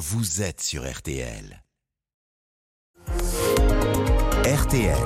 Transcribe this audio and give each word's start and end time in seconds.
vous 0.00 0.40
êtes 0.40 0.62
sur 0.62 0.90
RTL. 0.90 1.62
RTL. 4.46 4.96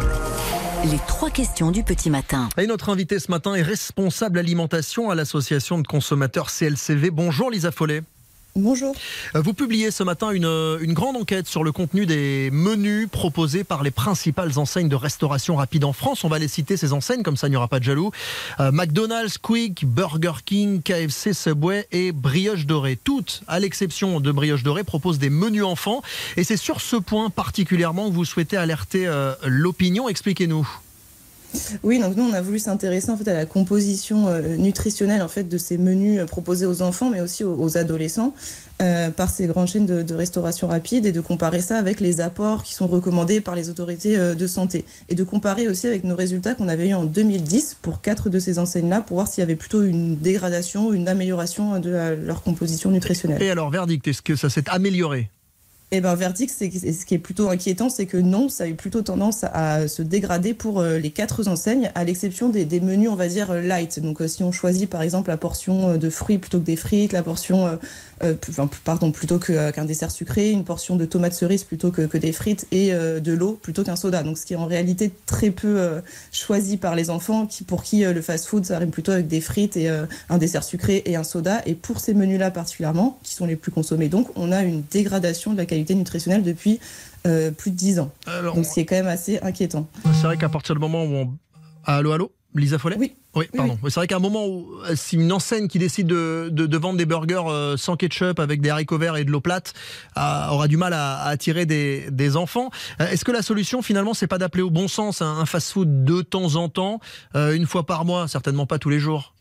Les 0.84 0.98
trois 1.08 1.30
questions 1.30 1.72
du 1.72 1.82
petit 1.82 2.10
matin. 2.10 2.49
Et 2.56 2.68
notre 2.68 2.90
invité 2.90 3.18
ce 3.18 3.28
matin 3.28 3.57
est 3.57 3.62
responsable 3.62 4.38
alimentation 4.38 5.10
à 5.10 5.17
l'association 5.17 5.80
de 5.80 5.86
consommateurs 5.88 6.49
CLCV. 6.49 7.10
Bonjour 7.10 7.50
Lisa 7.50 7.72
Follet. 7.72 8.04
Bonjour. 8.56 8.95
Euh, 9.34 9.40
Vous 9.40 9.52
publiez 9.52 9.90
ce 9.90 10.04
matin 10.04 10.30
une, 10.30 10.44
une 10.44 10.92
grande 10.92 11.16
enquête 11.16 11.48
sur 11.48 11.64
le 11.64 11.72
contenu 11.72 12.06
des 12.06 12.50
menus 12.52 13.08
proposés 13.11 13.64
par 13.64 13.82
les 13.82 13.90
principales 13.90 14.61
enseignes 14.61 14.88
de 14.88 14.94
restauration 14.94 15.56
rapide 15.56 15.84
en 15.84 15.92
France. 15.92 16.22
On 16.22 16.29
va 16.29 16.38
les 16.38 16.46
citer, 16.46 16.76
ces 16.76 16.93
enseignes, 16.93 17.25
comme 17.25 17.36
ça 17.36 17.48
il 17.48 17.50
n'y 17.50 17.56
aura 17.56 17.66
pas 17.66 17.80
de 17.80 17.84
jaloux. 17.84 18.12
Euh, 18.61 18.70
McDonald's, 18.70 19.38
Quick, 19.38 19.84
Burger 19.84 20.34
King, 20.44 20.82
KFC, 20.82 21.32
Subway 21.32 21.88
et 21.90 22.12
Brioche 22.12 22.64
Dorée. 22.64 22.96
Toutes, 23.02 23.43
à 23.48 23.58
l'exception 23.58 24.20
de 24.20 24.30
Brioche 24.30 24.62
Dorée, 24.62 24.84
proposent 24.84 25.18
des 25.18 25.30
menus 25.30 25.64
enfants. 25.64 26.02
Et 26.36 26.44
c'est 26.44 26.57
sur 26.57 26.80
ce 26.80 26.94
point 26.94 27.30
particulièrement 27.30 28.08
que 28.08 28.14
vous 28.14 28.25
souhaitez 28.25 28.57
alerter 28.57 29.08
euh, 29.08 29.34
l'opinion. 29.44 30.08
Expliquez-nous. 30.08 30.68
Oui, 31.82 31.99
donc 31.99 32.17
nous 32.17 32.25
on 32.25 32.33
a 32.33 32.41
voulu 32.41 32.59
s'intéresser 32.59 33.11
en 33.11 33.17
fait 33.17 33.29
à 33.29 33.35
la 33.35 33.47
composition 33.47 34.29
euh, 34.29 34.57
nutritionnelle 34.57 35.23
en 35.23 35.29
fait 35.29 35.45
de 35.45 35.59
ces 35.59 35.79
menus 35.79 36.21
euh, 36.21 36.27
proposés 36.27 36.67
aux 36.67 36.83
enfants, 36.83 37.11
mais 37.11 37.21
aussi 37.21 37.45
aux, 37.45 37.77
adolescents 37.77 38.35
euh, 38.83 39.11
par 39.11 39.31
ces 39.31 39.47
grandes 39.47 39.69
chaînes 39.69 39.87
de, 39.87 40.15
restauration 40.15 40.69
rapide 40.69 41.07
et 41.07 41.12
de 41.12 41.21
comparer 41.21 41.61
ça 41.61 41.77
avec 41.77 42.01
les 42.01 42.21
apports 42.21 42.62
qui 42.62 42.75
sont 42.75 42.87
recommandés 42.87 43.41
par 43.41 43.55
les 43.55 43.69
autorités 43.69 44.17
de 44.17 44.47
santé 44.47 44.85
et 45.09 45.15
de 45.15 45.25
comparer 45.25 45.69
aussi 45.69 45.87
avec 45.87 46.05
nos 46.05 46.15
résultats 46.15 46.55
qu'on 46.55 46.69
avait 46.69 46.89
eu 46.89 46.95
en 46.95 47.05
2010 47.05 47.79
pour 47.83 48.01
quatre 48.01 48.31
de 48.31 48.39
ces 48.39 48.59
enseignes-là 48.59 49.01
pour 49.01 49.17
voir 49.17 49.29
s'il 49.29 49.41
y 49.41 49.43
avait 49.43 49.57
plutôt 49.57 49.83
une 49.83 50.17
dégradation, 50.17 50.93
une 50.93 51.09
amélioration 51.09 51.81
de 51.81 51.91
leur 52.25 52.43
composition 52.43 52.91
nutritionnelle. 52.91 53.43
Et 53.43 53.51
alors, 53.51 53.71
verdict, 53.71 54.07
est-ce 54.07 54.23
que 54.23 54.37
ça 54.37 54.48
s'est 54.51 54.69
amélioré? 54.69 55.31
Eh 55.91 56.01
ben, 56.01 56.15
verdict, 56.15 56.52
c'est 56.56 56.70
ce 56.70 57.06
qui 57.06 57.15
est 57.15 57.19
plutôt 57.19 57.51
inquiétant, 57.51 57.88
c'est 57.88 58.06
que 58.06 58.16
non, 58.16 58.48
ça 58.48 58.64
a 58.64 58.67
eu 58.67 58.75
plutôt 58.75 59.03
tendance 59.03 59.45
à 59.45 59.86
se 59.86 60.03
dégrader 60.03 60.55
pour 60.55 60.81
euh, 60.81 60.98
les 60.98 61.11
quatre 61.11 61.47
enseignes, 61.47 61.92
à 61.95 62.05
l'exception 62.05 62.48
des, 62.48 62.81
menus, 62.81 63.11
on 63.11 63.14
va 63.14 63.28
dire, 63.28 63.50
euh, 63.50 63.61
light. 63.61 64.00
Donc, 64.00 64.20
euh, 64.20 64.27
si 64.27 64.42
on 64.42 64.50
choisit, 64.50 64.89
par 64.89 65.03
exemple, 65.03 65.28
la 65.28 65.36
portion 65.36 65.97
de 65.97 66.11
fruits 66.11 66.39
plutôt 66.39 66.59
que 66.59 66.64
des 66.64 66.77
frites, 66.77 67.12
la 67.12 67.22
portion, 67.22 67.78
pardon, 68.84 69.12
plutôt 69.12 69.39
qu'un 69.39 69.84
dessert 69.84 70.11
sucré, 70.11 70.50
une 70.50 70.64
portion 70.64 70.97
de 70.97 71.05
tomates 71.05 71.34
cerises 71.34 71.64
plutôt 71.64 71.91
que, 71.91 72.16
des 72.16 72.33
frites 72.33 72.66
et 72.72 72.92
de 72.92 73.33
l'eau 73.33 73.59
plutôt 73.61 73.84
qu'un 73.84 73.97
soda. 73.97 74.22
Donc, 74.22 74.39
ce 74.39 74.47
qui 74.47 74.55
est 74.55 74.56
en 74.56 74.66
réalité 74.66 75.12
très 75.27 75.50
peu 75.50 76.00
choisi 76.33 76.77
par 76.77 76.94
les 76.94 77.11
enfants, 77.11 77.47
qui, 77.47 77.64
pour 77.64 77.83
qui 77.83 78.05
le 78.05 78.22
fast-food, 78.22 78.64
ça 78.64 78.78
rime 78.78 78.91
plutôt 78.91 79.12
avec 79.12 79.28
des 79.28 79.41
frites 79.41 79.77
et 79.77 79.89
un 79.89 80.39
dessert 80.39 80.64
sucré 80.64 81.03
et 81.05 81.16
un 81.16 81.25
soda. 81.25 81.61
Et 81.66 81.75
pour 81.75 82.00
ces 82.00 82.14
menus-là 82.14 82.50
particulièrement, 82.50 83.19
qui 83.22 83.34
sont 83.34 83.47
les 83.47 83.56
plus 83.56 83.72
consommés, 83.72 84.09
donc, 84.09 84.28
on 84.37 84.50
a 84.50 84.62
une 84.62 84.83
dégradation 84.91 85.53
de 85.53 85.59
la 85.59 85.66
qualité 85.66 85.73
nutritionnelle 85.94 86.42
depuis 86.42 86.80
euh, 87.27 87.50
plus 87.50 87.70
de 87.70 87.77
10 87.77 87.98
ans. 88.00 88.11
Alors, 88.27 88.55
Donc, 88.55 88.64
ce 88.67 88.75
qui 88.75 88.80
est 88.80 88.84
quand 88.86 88.97
même 88.97 89.06
assez 89.08 89.39
inquiétant. 89.41 89.89
C'est 90.05 90.27
vrai 90.27 90.36
qu'à 90.36 90.48
partir 90.48 90.75
du 90.75 90.81
moment 90.81 91.05
où 91.05 91.14
on... 91.14 91.34
Allô, 91.84 92.12
allô 92.12 92.33
Lisa 92.55 92.78
Follet 92.78 92.97
Oui. 93.00 93.14
Oui, 93.34 93.47
Oui, 93.53 93.58
pardon. 93.58 93.77
C'est 93.83 93.94
vrai 93.97 94.06
qu'à 94.06 94.14
un 94.16 94.20
moment 94.20 94.47
où 94.47 94.69
euh, 94.89 94.94
si 94.94 95.16
une 95.16 95.33
enseigne 95.33 95.66
qui 95.66 95.81
décide 95.81 96.06
de, 96.06 96.50
de- 96.53 96.66
de 96.66 96.78
vendre 96.78 96.97
des 96.98 97.05
burgers 97.05 97.42
euh, 97.48 97.77
sans 97.77 97.97
ketchup 97.97 98.39
avec 98.39 98.61
des 98.61 98.70
haricots 98.70 98.97
verts 98.97 99.16
et 99.16 99.25
de 99.25 99.31
l'eau 99.33 99.41
plate 99.41 99.72
aura 100.16 100.69
du 100.69 100.77
mal 100.77 100.92
à, 100.92 101.16
à 101.16 101.28
attirer 101.31 101.66
des, 101.66 102.06
des 102.12 102.36
enfants. 102.36 102.70
Est-ce 103.00 103.25
que 103.25 103.33
la 103.33 103.42
solution 103.42 103.83
finalement 103.83 104.14
c'est 104.14 104.28
pas 104.28 104.38
d'appeler 104.38 104.62
au 104.62 104.70
bon 104.70 104.86
sens 104.86 105.20
un, 105.20 105.38
un 105.38 105.47
fast-food 105.47 106.05
de 106.05 106.22
temps 106.22 106.55
en 106.55 106.69
temps, 106.69 107.00
une 107.34 107.66
fois 107.66 107.84
par 107.86 108.05
mois, 108.05 108.28
certainement 108.28 108.66
pas 108.66 108.78
tous 108.78 108.91
les 108.91 109.00
jours? 109.00 109.34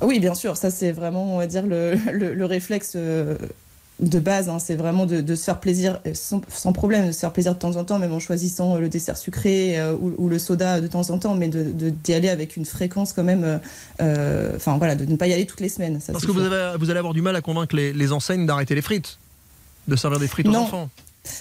Oui, 0.00 0.18
bien 0.18 0.34
sûr, 0.34 0.56
ça 0.56 0.70
c'est 0.70 0.92
vraiment, 0.92 1.34
on 1.34 1.38
va 1.38 1.46
dire, 1.46 1.66
le, 1.66 1.96
le- 2.12 2.32
le 2.34 2.44
réflexe 2.46 2.92
euh, 2.96 3.36
de 4.00 4.18
base. 4.18 4.48
hein. 4.48 4.58
c'est 4.58 4.74
vraiment 4.74 5.06
de, 5.06 5.20
de 5.20 5.34
se 5.34 5.44
faire 5.44 5.60
plaisir 5.60 6.00
euh, 6.06 6.14
sans, 6.14 6.40
sans 6.48 6.72
problème, 6.72 7.08
de 7.08 7.12
se 7.12 7.20
faire 7.20 7.32
plaisir 7.32 7.54
de 7.54 7.58
temps 7.58 7.76
en 7.76 7.84
temps, 7.84 7.98
même 7.98 8.12
en 8.12 8.18
choisissant 8.18 8.74
euh, 8.76 8.80
le 8.80 8.88
dessert 8.88 9.16
sucré 9.16 9.78
euh, 9.78 9.94
ou, 9.94 10.14
ou 10.18 10.28
le 10.28 10.38
soda 10.38 10.80
de 10.80 10.86
temps 10.88 11.08
en 11.10 11.18
temps, 11.18 11.34
mais 11.34 11.48
de- 11.48 11.70
de- 11.70 11.90
d'y 11.90 12.12
aller 12.14 12.28
avec 12.28 12.56
une 12.56 12.64
fréquence 12.64 13.12
quand 13.12 13.22
même. 13.24 13.60
euh, 14.00 14.56
Enfin 14.56 14.76
voilà, 14.78 14.94
de 14.96 15.04
ne 15.04 15.16
pas 15.16 15.26
y 15.28 15.32
aller 15.32 15.46
toutes 15.46 15.60
les 15.60 15.68
semaines. 15.68 16.00
ça, 16.00 16.12
Parce 16.12 16.26
que 16.26 16.32
vous, 16.32 16.40
avez, 16.42 16.76
vous 16.78 16.90
allez 16.90 16.98
avoir 16.98 17.14
du 17.14 17.22
mal 17.22 17.36
à 17.36 17.40
convaincre 17.40 17.76
les, 17.76 17.92
les 17.92 18.12
enseignes 18.12 18.46
d'arrêter 18.46 18.74
les 18.74 18.82
frites, 18.82 19.18
de 19.88 19.94
servir 19.96 20.18
des 20.18 20.28
frites 20.28 20.46
aux 20.48 20.52
Non. 20.52 20.60
enfants. 20.62 20.90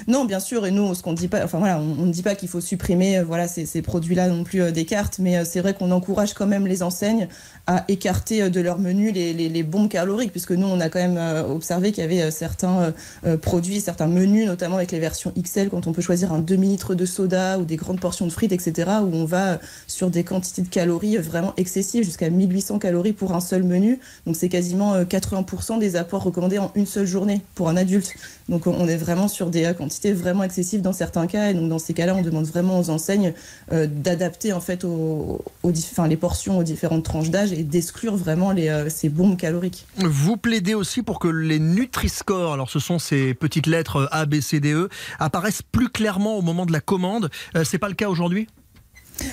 Non, 0.07 0.25
bien 0.25 0.39
sûr, 0.39 0.65
et 0.65 0.71
nous, 0.71 0.93
ce 0.93 1.01
qu'on 1.01 1.13
dit 1.13 1.27
pas, 1.27 1.43
enfin 1.43 1.57
voilà, 1.59 1.79
on 1.79 2.05
ne 2.05 2.11
dit 2.11 2.21
pas 2.21 2.35
qu'il 2.35 2.49
faut 2.49 2.61
supprimer, 2.61 3.17
euh, 3.17 3.23
voilà, 3.23 3.47
ces, 3.47 3.81
produits-là 3.81 4.27
non 4.27 4.43
plus 4.43 4.61
euh, 4.61 4.71
des 4.71 4.85
cartes, 4.85 5.17
mais 5.19 5.37
euh, 5.37 5.45
c'est 5.45 5.59
vrai 5.59 5.73
qu'on 5.73 5.91
encourage 5.91 6.33
quand 6.33 6.45
même 6.45 6.67
les 6.67 6.83
enseignes 6.83 7.27
à 7.65 7.85
écarter 7.87 8.43
euh, 8.43 8.49
de 8.49 8.61
leur 8.61 8.77
menu 8.77 9.11
les, 9.11 9.33
les, 9.33 9.49
les 9.49 9.63
bombes 9.63 9.89
caloriques, 9.89 10.31
puisque 10.31 10.51
nous, 10.51 10.67
on 10.67 10.79
a 10.79 10.89
quand 10.89 10.99
même 10.99 11.17
observé 11.49 11.91
qu'il 11.91 12.03
y 12.03 12.05
avait 12.05 12.31
certains 12.31 12.93
produits, 13.41 13.81
certains 13.81 14.07
menus, 14.07 14.45
notamment 14.45 14.75
avec 14.75 14.91
les 14.91 14.99
versions 14.99 15.33
XL, 15.39 15.69
quand 15.69 15.87
on 15.87 15.93
peut 15.93 16.01
choisir 16.01 16.33
un 16.33 16.39
demi-litre 16.39 16.95
de 16.95 17.05
soda 17.05 17.57
ou 17.59 17.63
des 17.63 17.75
grandes 17.75 17.99
portions 17.99 18.25
de 18.25 18.31
frites, 18.31 18.51
etc., 18.51 18.89
où 19.03 19.15
on 19.15 19.25
va 19.25 19.59
sur 19.87 20.09
des 20.09 20.23
quantités 20.23 20.61
de 20.61 20.67
calories 20.67 21.17
vraiment 21.17 21.53
excessives, 21.57 22.03
jusqu'à 22.03 22.29
1800 22.29 22.79
calories 22.79 23.13
pour 23.13 23.33
un 23.33 23.39
seul 23.39 23.63
menu. 23.63 23.99
Donc 24.25 24.35
c'est 24.35 24.49
quasiment 24.49 24.93
euh, 24.93 25.03
80% 25.05 25.79
des 25.79 25.95
apports 25.95 26.23
recommandés 26.23 26.59
en 26.59 26.71
une 26.75 26.85
seule 26.85 27.07
journée 27.07 27.41
pour 27.55 27.69
un 27.69 27.77
adulte. 27.77 28.13
Donc 28.49 28.67
on 28.67 28.81
on 28.81 28.87
est 28.87 28.97
vraiment 28.97 29.27
sur 29.27 29.51
des 29.51 29.65
euh, 29.71 29.73
quantités 29.73 30.13
vraiment 30.13 30.43
excessives 30.43 30.81
dans 30.81 30.93
certains 30.93 31.27
cas. 31.27 31.49
Et 31.49 31.53
donc 31.53 31.69
dans 31.69 31.79
ces 31.79 31.93
cas-là, 31.93 32.15
on 32.15 32.21
demande 32.21 32.45
vraiment 32.45 32.79
aux 32.79 32.89
enseignes 32.89 33.33
euh, 33.71 33.87
d'adapter 33.87 34.53
en 34.53 34.61
fait 34.61 34.83
aux, 34.83 35.43
aux 35.63 35.71
enfin, 35.71 36.07
les 36.07 36.17
portions 36.17 36.57
aux 36.57 36.63
différentes 36.63 37.03
tranches 37.03 37.29
d'âge 37.29 37.51
et 37.51 37.63
d'exclure 37.63 38.15
vraiment 38.15 38.53
euh, 38.57 38.89
ces 38.89 39.09
bombes 39.09 39.37
caloriques. 39.37 39.85
Vous 39.97 40.37
plaidez 40.37 40.73
aussi 40.73 41.01
pour 41.01 41.19
que 41.19 41.27
les 41.27 41.59
Nutri-Score, 41.59 42.53
alors 42.53 42.69
ce 42.69 42.79
sont 42.79 42.99
ces 42.99 43.33
petites 43.33 43.67
lettres 43.67 44.07
A, 44.11 44.25
B, 44.25 44.39
C, 44.41 44.59
D, 44.59 44.73
E, 44.73 44.89
apparaissent 45.19 45.63
plus 45.63 45.89
clairement 45.89 46.37
au 46.37 46.41
moment 46.41 46.65
de 46.65 46.71
la 46.71 46.81
commande. 46.81 47.29
Euh, 47.55 47.63
c'est 47.63 47.77
pas 47.77 47.89
le 47.89 47.95
cas 47.95 48.09
aujourd'hui? 48.09 48.47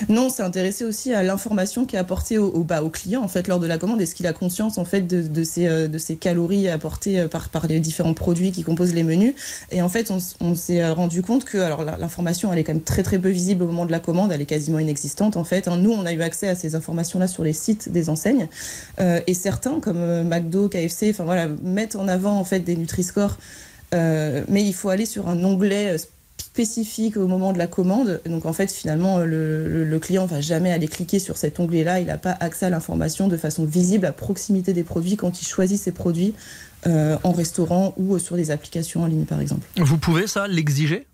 Non, 0.07 0.25
on 0.25 0.29
s'est 0.29 0.43
intéressé 0.43 0.85
aussi 0.85 1.13
à 1.13 1.23
l'information 1.23 1.85
qui 1.85 1.95
est 1.95 1.99
apportée 1.99 2.37
bah, 2.37 2.83
au 2.83 2.89
client 2.89 3.21
en 3.21 3.27
fait 3.27 3.47
lors 3.47 3.59
de 3.59 3.67
la 3.67 3.77
commande. 3.77 4.01
Est-ce 4.01 4.15
qu'il 4.15 4.27
a 4.27 4.33
conscience 4.33 4.77
en 4.77 4.85
fait 4.85 5.01
de, 5.01 5.43
ces, 5.43 5.67
euh, 5.67 5.87
de 5.87 5.97
calories 6.13 6.67
apportées 6.67 7.19
euh, 7.19 7.27
par, 7.27 7.49
par 7.49 7.67
les 7.67 7.79
différents 7.79 8.13
produits 8.13 8.51
qui 8.51 8.63
composent 8.63 8.93
les 8.93 9.03
menus? 9.03 9.33
Et 9.71 9.81
en 9.81 9.89
fait, 9.89 10.11
on, 10.41 10.55
s'est 10.55 10.89
rendu 10.89 11.21
compte 11.21 11.45
que 11.45 11.57
alors 11.57 11.83
l'information 11.83 12.51
elle 12.51 12.59
est 12.59 12.63
quand 12.63 12.73
même 12.73 12.81
très 12.81 13.03
très 13.03 13.19
peu 13.19 13.29
visible 13.29 13.63
au 13.63 13.67
moment 13.67 13.85
de 13.85 13.91
la 13.91 13.99
commande. 13.99 14.31
Elle 14.31 14.41
est 14.41 14.45
quasiment 14.45 14.79
inexistante 14.79 15.37
en 15.37 15.43
fait. 15.43 15.67
hein. 15.67 15.77
Nous, 15.77 15.91
on 15.91 16.05
a 16.05 16.13
eu 16.13 16.21
accès 16.21 16.47
à 16.47 16.55
ces 16.55 16.75
informations-là 16.75 17.27
sur 17.27 17.43
les 17.43 17.53
sites 17.53 17.89
des 17.91 18.09
enseignes 18.09 18.47
Euh, 18.99 19.21
et 19.27 19.33
certains 19.33 19.79
comme 19.79 20.23
McDo, 20.23 20.69
KFC, 20.69 21.09
enfin 21.11 21.23
voilà, 21.23 21.47
mettent 21.63 21.95
en 21.95 22.07
avant 22.07 22.37
en 22.37 22.43
fait 22.43 22.59
des 22.59 22.75
Nutri-Score. 22.75 23.37
Mais 23.93 24.63
il 24.63 24.73
faut 24.73 24.89
aller 24.89 25.05
sur 25.05 25.27
un 25.27 25.43
onglet 25.43 25.97
spécifique 26.63 27.15
au 27.15 27.25
moment 27.27 27.53
de 27.53 27.57
la 27.57 27.67
commande. 27.67 28.21
Donc 28.25 28.45
en 28.45 28.51
fait, 28.51 28.71
finalement, 28.71 29.19
le, 29.19 29.67
le- 29.67 29.85
le 29.85 29.99
client 29.99 30.25
va 30.25 30.41
jamais 30.41 30.71
aller 30.73 30.87
cliquer 30.89 31.17
sur 31.19 31.37
cet 31.37 31.57
onglet-là. 31.59 32.01
Il 32.01 32.07
n'a 32.07 32.17
pas 32.17 32.35
accès 32.41 32.65
à 32.65 32.69
l'information 32.69 33.27
de 33.29 33.37
façon 33.37 33.63
visible 33.63 34.05
à 34.05 34.11
proximité 34.11 34.73
des 34.73 34.83
produits 34.83 35.15
quand 35.15 35.41
il 35.41 35.47
choisit 35.47 35.79
ses 35.79 35.93
produits 35.93 36.33
euh, 36.85 37.17
en 37.23 37.31
restaurant 37.31 37.93
ou 37.97 38.19
sur 38.19 38.35
des 38.35 38.51
applications 38.51 39.03
en 39.03 39.05
ligne, 39.07 39.23
par 39.23 39.39
exemple. 39.39 39.65
Vous 39.77 39.97
pouvez 39.97 40.27
ça 40.27 40.47
l'exiger 40.49 41.07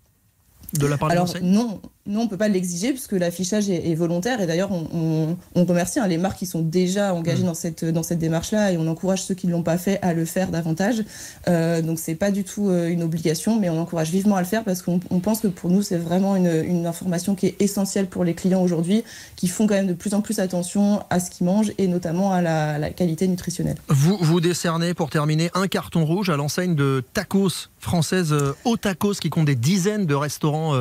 de 0.80 0.86
la 0.86 0.98
part 0.98 1.10
des 1.10 1.14
Alors 1.14 1.32
non, 1.42 1.80
non, 2.06 2.22
on 2.22 2.28
peut 2.28 2.36
pas 2.36 2.48
l'exiger 2.48 2.90
puisque 2.90 3.12
l'affichage 3.12 3.70
est, 3.70 3.90
est 3.90 3.94
volontaire 3.94 4.40
et 4.40 4.46
d'ailleurs 4.46 4.72
on, 4.72 4.86
on, 4.92 5.36
on 5.54 5.64
remercie 5.64 6.00
hein, 6.00 6.06
les 6.06 6.18
marques 6.18 6.38
qui 6.38 6.46
sont 6.46 6.62
déjà 6.62 7.14
engagées 7.14 7.36
Mm. 7.42 7.46
dans 7.46 7.54
cette 7.54 7.84
dans 7.84 8.02
cette 8.02 8.18
démarche-là 8.18 8.72
et 8.72 8.76
on 8.76 8.86
encourage 8.86 9.22
ceux 9.24 9.34
qui 9.34 9.46
ne 9.46 9.52
l'ont 9.52 9.62
pas 9.62 9.78
fait 9.78 9.98
à 10.02 10.14
le 10.14 10.24
faire 10.24 10.50
davantage. 10.50 11.04
Euh, 11.48 11.82
donc 11.82 11.98
c'est 11.98 12.14
pas 12.14 12.30
du 12.30 12.44
tout 12.44 12.68
euh, 12.68 12.88
une 12.88 13.02
obligation, 13.02 13.58
mais 13.58 13.68
on 13.68 13.80
encourage 13.80 14.10
vivement 14.10 14.36
à 14.36 14.40
le 14.40 14.46
faire 14.46 14.64
parce 14.64 14.82
qu'on 14.82 15.00
on 15.10 15.20
pense 15.20 15.40
que 15.40 15.48
pour 15.48 15.70
nous 15.70 15.82
c'est 15.82 15.96
vraiment 15.96 16.36
une, 16.36 16.64
une 16.66 16.86
information 16.86 17.34
qui 17.34 17.46
est 17.46 17.60
essentielle 17.60 18.06
pour 18.06 18.24
les 18.24 18.34
clients 18.34 18.62
aujourd'hui, 18.62 19.04
qui 19.36 19.48
font 19.48 19.66
quand 19.66 19.74
même 19.74 19.86
de 19.86 19.94
plus 19.94 20.14
en 20.14 20.20
plus 20.20 20.38
attention 20.38 21.02
à 21.10 21.20
ce 21.20 21.30
qu'ils 21.30 21.46
mangent 21.46 21.72
et 21.78 21.88
notamment 21.88 22.32
à 22.32 22.42
la, 22.42 22.74
à 22.74 22.78
la 22.78 22.90
qualité 22.90 23.28
nutritionnelle. 23.28 23.76
Vous, 23.88 24.16
vous 24.20 24.40
décernez 24.40 24.94
pour 24.94 25.10
terminer 25.10 25.50
un 25.54 25.68
carton 25.68 26.04
rouge 26.04 26.30
à 26.30 26.36
l'enseigne 26.36 26.74
de 26.74 27.02
tacos 27.12 27.68
française 27.78 28.32
euh, 28.32 28.52
au 28.64 28.76
tacos 28.76 29.14
qui 29.14 29.30
compte 29.30 29.46
des 29.46 29.54
dizaines 29.54 30.06
de 30.06 30.14
restaurants 30.14 30.74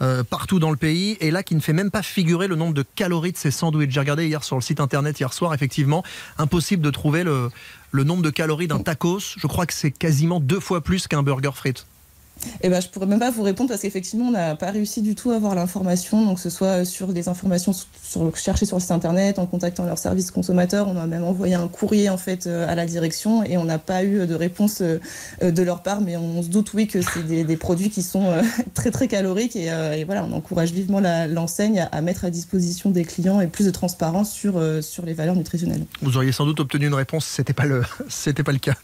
euh, 0.00 0.22
partout 0.24 0.58
dans 0.58 0.63
le 0.70 0.76
pays 0.76 1.16
et 1.20 1.30
là 1.30 1.42
qui 1.42 1.54
ne 1.54 1.60
fait 1.60 1.72
même 1.72 1.90
pas 1.90 2.02
figurer 2.02 2.48
le 2.48 2.56
nombre 2.56 2.74
de 2.74 2.84
calories 2.94 3.32
de 3.32 3.36
ces 3.36 3.50
sandwichs. 3.50 3.90
J'ai 3.90 4.00
regardé 4.00 4.26
hier 4.26 4.44
sur 4.44 4.56
le 4.56 4.62
site 4.62 4.80
internet 4.80 5.18
hier 5.18 5.32
soir, 5.32 5.54
effectivement, 5.54 6.02
impossible 6.38 6.82
de 6.82 6.90
trouver 6.90 7.24
le, 7.24 7.50
le 7.90 8.04
nombre 8.04 8.22
de 8.22 8.30
calories 8.30 8.68
d'un 8.68 8.80
tacos. 8.80 9.36
Je 9.36 9.46
crois 9.46 9.66
que 9.66 9.72
c'est 9.72 9.90
quasiment 9.90 10.40
deux 10.40 10.60
fois 10.60 10.80
plus 10.80 11.06
qu'un 11.06 11.22
burger 11.22 11.52
frites. 11.54 11.86
Eh 12.62 12.68
ben, 12.68 12.80
je 12.80 12.88
pourrais 12.88 13.06
même 13.06 13.18
pas 13.18 13.30
vous 13.30 13.42
répondre 13.42 13.68
parce 13.68 13.82
qu'effectivement, 13.82 14.26
on 14.26 14.32
n'a 14.32 14.56
pas 14.56 14.70
réussi 14.70 15.02
du 15.02 15.14
tout 15.14 15.30
à 15.30 15.36
avoir 15.36 15.54
l'information. 15.54 16.24
Donc, 16.24 16.36
que 16.36 16.42
ce 16.42 16.50
soit 16.50 16.84
sur 16.84 17.08
des 17.12 17.28
informations 17.28 17.72
sur, 17.72 18.36
cherchées 18.36 18.66
sur 18.66 18.76
le 18.76 18.80
site 18.80 18.90
internet, 18.90 19.38
en 19.38 19.46
contactant 19.46 19.84
leur 19.84 19.98
service 19.98 20.30
consommateur, 20.30 20.88
on 20.88 20.96
a 20.96 21.06
même 21.06 21.24
envoyé 21.24 21.54
un 21.54 21.68
courrier 21.68 22.10
en 22.10 22.16
fait 22.16 22.46
euh, 22.46 22.68
à 22.68 22.74
la 22.74 22.86
direction 22.86 23.44
et 23.44 23.56
on 23.56 23.64
n'a 23.64 23.78
pas 23.78 24.04
eu 24.04 24.26
de 24.26 24.34
réponse 24.34 24.82
euh, 24.82 24.98
de 25.42 25.62
leur 25.62 25.82
part. 25.82 26.00
Mais 26.00 26.16
on 26.16 26.42
se 26.42 26.48
doute, 26.48 26.72
oui, 26.74 26.86
que 26.86 27.00
c'est 27.02 27.22
des, 27.22 27.56
produits 27.56 27.90
qui 27.90 28.02
sont 28.02 28.26
euh, 28.26 28.42
très 28.74 28.90
très 28.90 29.08
caloriques 29.08 29.56
et, 29.56 30.04
voilà, 30.04 30.24
on 30.24 30.32
encourage 30.32 30.72
vivement 30.72 31.00
l'enseigne 31.00 31.86
à, 31.90 32.00
mettre 32.00 32.24
à 32.24 32.30
disposition 32.30 32.90
des 32.90 33.04
clients 33.04 33.40
et 33.40 33.46
plus 33.46 33.64
de 33.64 33.70
transparence 33.70 34.32
sur 34.32 34.60
sur 34.82 35.04
les 35.06 35.14
valeurs 35.14 35.36
nutritionnelles. 35.36 35.86
Vous 36.02 36.16
auriez 36.16 36.32
sans 36.32 36.44
doute 36.44 36.60
obtenu 36.60 36.86
une 36.86 36.94
réponse, 36.94 37.24
c'était 37.24 37.52
pas 37.52 37.64
le 37.64 37.82
c'était 38.08 38.42
pas 38.42 38.52
le 38.52 38.58
cas. 38.58 38.74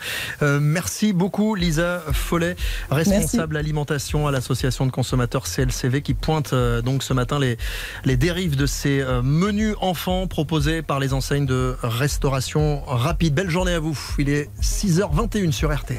merci 0.61 1.13
beaucoup, 1.13 1.55
Lisa 1.55 2.03
Follet, 2.13 2.57
responsable 2.91 3.40
l'alimentation 3.51 4.27
à 4.27 4.31
l'association 4.31 4.87
de 4.87 4.91
consommateurs 4.91 5.47
CLCV 5.47 6.03
qui 6.03 6.15
pointe 6.15 6.53
euh, 6.53 6.83
donc 6.83 7.03
ce 7.03 7.13
matin 7.13 7.39
les, 7.39 7.57
les 8.05 8.17
dérives 8.17 8.57
de 8.57 8.67
ces 8.67 9.01
euh, 9.01 9.23
menus 9.23 9.75
enfants 9.81 10.27
proposés 10.27 10.83
par 10.83 11.01
les 11.01 11.13
enseignes 11.13 11.47
de 11.47 11.77
restauration 11.83 12.83
rapide. 12.87 13.35
Belle 13.35 13.51
journée 13.51 13.75
à 13.75 13.81
vous. 13.81 13.99
Il 14.19 14.29
est 14.29 14.51
6h21 14.61 15.53
sur 15.53 15.75
RTL. 15.75 15.99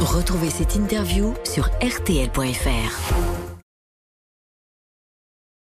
Retrouvez 0.00 0.50
cette 0.50 0.76
interview 0.76 1.34
sur 1.44 1.66
rtl.fr. 1.80 3.45